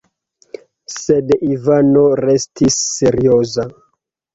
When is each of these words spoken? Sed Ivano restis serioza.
Sed 0.93 1.29
Ivano 1.51 2.09
restis 2.25 2.83
serioza. 2.99 3.73